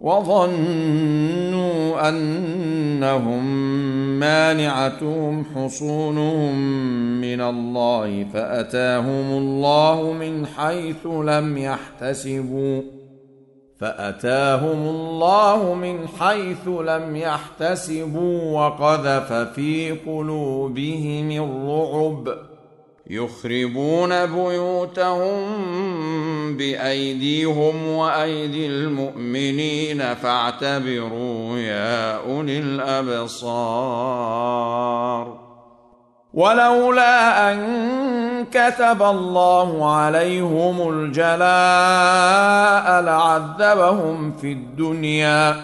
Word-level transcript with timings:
وظنوا 0.00 1.80
أنهم 2.08 3.44
مانعتهم 4.20 5.44
حصونهم 5.54 6.54
من 7.20 7.40
الله 7.40 8.24
فأتاهم 8.24 9.38
الله 9.38 10.12
من 10.12 10.46
حيث 10.46 11.06
لم 11.06 11.58
يحتسبوا 11.58 12.82
فأتاهم 13.80 14.88
الله 14.88 15.74
من 15.74 16.08
حيث 16.08 16.68
لم 16.68 17.16
يحتسبوا 17.16 18.52
وقذف 18.52 19.32
في 19.32 19.90
قلوبهم 20.06 21.30
الرعب 21.30 22.28
يخربون 23.10 24.26
بيوتهم 24.26 25.60
بأيديهم 26.60 27.88
وأيدي 27.88 28.66
المؤمنين 28.66 30.14
فاعتبروا 30.14 31.58
يا 31.58 32.16
أولي 32.16 32.58
الأبصار. 32.58 34.10
ولولا 36.34 37.52
أن 37.52 37.60
كتب 38.52 39.02
الله 39.02 39.96
عليهم 39.96 40.88
الجلاء 40.90 41.40
لعذبهم 43.02 44.32
في 44.32 44.52
الدنيا 44.52 45.56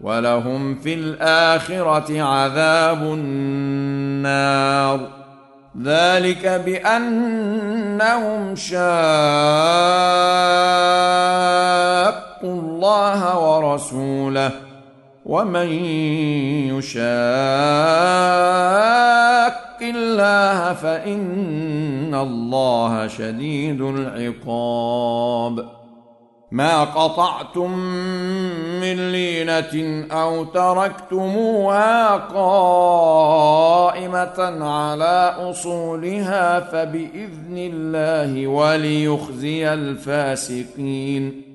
ولهم 0.00 0.74
في 0.74 0.94
الآخرة 0.94 2.22
عذاب 2.22 3.02
النار. 3.02 3.66
ذلك 5.82 6.46
بأنهم 6.64 8.56
شاقوا 8.56 8.76
الله 12.42 13.38
ورسوله 13.38 14.50
ومن 15.26 15.68
يشاق 16.72 17.06
الله 19.82 20.72
فإن 20.72 22.14
الله 22.14 23.06
شديد 23.06 23.80
العقاب. 23.80 25.76
ما 26.50 26.84
قطعتم 26.84 27.78
من 28.80 29.12
لينة 29.12 30.06
أو 30.12 30.44
تركتموها 30.44 32.16
قائمه 32.16 33.25
على 34.62 35.34
اصولها 35.38 36.60
فباذن 36.60 37.56
الله 37.56 38.46
وليخزي 38.46 39.72
الفاسقين 39.72 41.46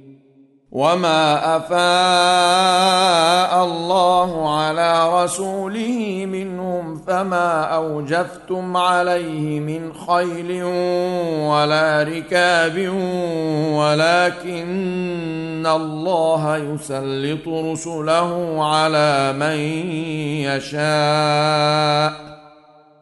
وما 0.72 1.58
افاء 1.58 3.66
الله 3.66 4.60
على 4.60 5.24
رسوله 5.24 6.26
منهم 6.26 6.98
فما 6.98 7.64
اوجفتم 7.64 8.78
عليه 8.78 9.60
من 9.60 9.94
خيل 9.94 10.64
ولا 11.44 12.04
ركاب 12.04 12.90
ولكن 13.74 15.68
الله 15.68 16.58
يسلط 16.58 17.48
رسله 17.48 18.64
على 18.66 19.34
من 19.34 19.58
يشاء 20.48 22.31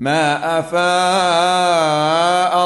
ما 0.00 0.58
أفاء 0.58 0.80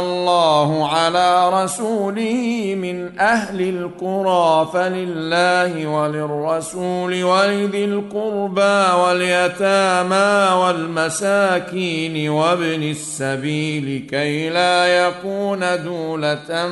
الله 0.00 0.88
على 0.88 1.62
رسوله 1.64 2.74
من 2.78 3.18
أهل 3.18 3.60
القرى 3.60 4.70
فلله 4.72 5.86
وللرسول 5.86 7.24
ولذي 7.24 7.84
القربى 7.84 9.02
واليتامى 9.02 10.54
والمساكين 10.62 12.28
وابن 12.28 12.82
السبيل 12.82 14.06
كي 14.10 14.50
لا 14.50 15.06
يكون 15.06 15.60
دولة 15.84 16.68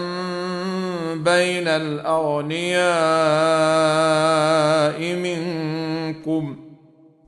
بين 1.14 1.68
الأغنياء 1.68 2.82
منكم 5.16 6.61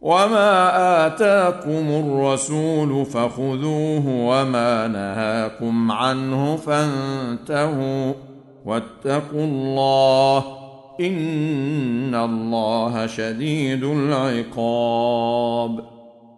وما 0.05 1.07
اتاكم 1.07 1.87
الرسول 1.89 3.07
فخذوه 3.07 4.09
وما 4.09 4.89
نهاكم 4.89 5.93
عنه 5.93 6.57
فانتهوا 6.57 8.13
واتقوا 8.65 9.45
الله 9.45 10.45
ان 11.01 12.15
الله 12.15 13.07
شديد 13.07 13.85
العقاب 13.85 15.94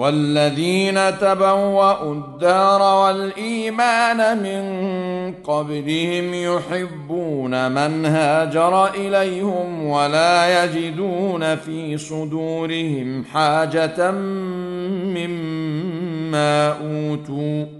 والذين 0.00 1.18
تبوأوا 1.18 2.14
الدار 2.14 2.82
والإيمان 2.82 4.42
من 4.42 4.62
قبلهم 5.44 6.34
يحبون 6.34 7.70
من 7.72 8.06
هاجر 8.06 8.94
إليهم 8.94 9.86
ولا 9.86 10.64
يجدون 10.64 11.56
في 11.56 11.98
صدورهم 11.98 13.24
حاجة 13.24 14.10
مما 15.16 16.68
أوتوا 16.68 17.79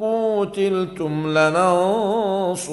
قوتلتم 0.00 1.38
لننصرنكم 1.38 2.66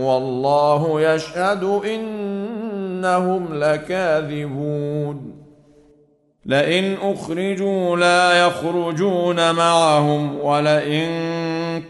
والله 0.00 1.00
يشهد 1.00 1.64
انهم 1.64 3.54
لكاذبون 3.54 5.34
لئن 6.46 6.96
اخرجوا 7.02 7.96
لا 7.96 8.46
يخرجون 8.46 9.54
معهم 9.54 10.40
ولئن 10.40 11.10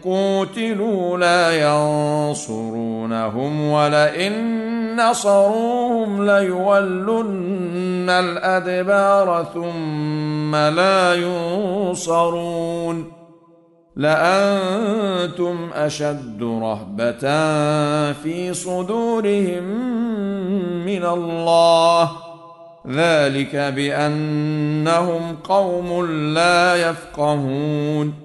قوتلوا 0.03 1.17
لا 1.17 1.51
ينصرونهم 2.31 2.91
ولئن 3.71 4.99
نصروهم 6.05 6.25
ليولن 6.25 8.09
الادبار 8.09 9.47
ثم 9.53 10.55
لا 10.55 11.13
ينصرون 11.13 13.11
لانتم 13.95 15.69
اشد 15.73 16.43
رهبه 16.43 17.21
في 18.13 18.53
صدورهم 18.53 19.63
من 20.85 21.05
الله 21.05 22.11
ذلك 22.87 23.55
بانهم 23.55 25.35
قوم 25.43 26.05
لا 26.33 26.75
يفقهون 26.89 28.24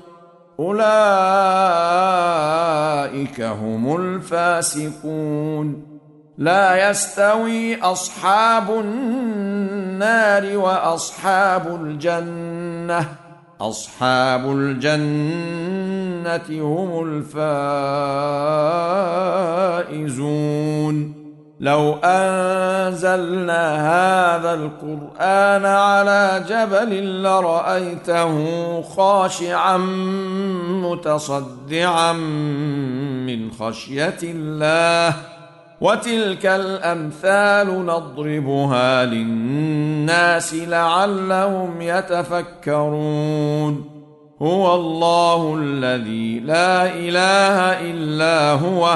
أولئك 0.61 0.81
هم 3.41 3.95
الفاسقون. 3.95 5.83
لا 6.37 6.89
يستوي 6.89 7.81
أصحاب 7.81 8.69
النار 8.69 10.57
وأصحاب 10.57 11.75
الجنة. 11.83 13.05
أصحاب 13.61 14.51
الجنة 14.51 15.01
هم 16.49 17.03
الفائزون. 19.87 21.20
لو 21.61 21.95
أنزلنا 22.03 23.63
هذا 23.75 24.53
القرآن 24.53 25.65
على 25.65 26.43
جبل 26.49 27.21
لرأيته 27.23 28.81
خاشعا 28.81 29.77
متصدعا 30.67 32.13
من 33.27 33.51
خشية 33.51 34.17
الله 34.23 35.15
وتلك 35.81 36.45
الأمثال 36.45 37.85
نضربها 37.85 39.05
للناس 39.05 40.53
لعلهم 40.53 41.81
يتفكرون 41.81 43.21
هو 44.41 44.75
الله 44.75 45.55
الذي 45.59 46.39
لا 46.39 46.85
إله 46.85 47.89
إلا 47.91 48.51
هو 48.51 48.95